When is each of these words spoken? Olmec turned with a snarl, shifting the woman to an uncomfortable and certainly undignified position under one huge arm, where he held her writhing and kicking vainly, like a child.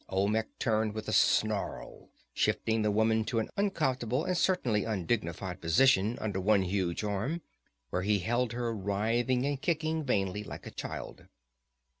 Olmec 0.09 0.57
turned 0.57 0.95
with 0.95 1.07
a 1.07 1.13
snarl, 1.13 2.09
shifting 2.33 2.81
the 2.81 2.89
woman 2.89 3.23
to 3.25 3.37
an 3.37 3.51
uncomfortable 3.55 4.25
and 4.25 4.35
certainly 4.35 4.83
undignified 4.83 5.61
position 5.61 6.17
under 6.19 6.41
one 6.41 6.63
huge 6.63 7.03
arm, 7.03 7.43
where 7.91 8.01
he 8.01 8.17
held 8.17 8.51
her 8.53 8.73
writhing 8.73 9.45
and 9.45 9.61
kicking 9.61 10.03
vainly, 10.03 10.43
like 10.43 10.65
a 10.65 10.71
child. 10.71 11.27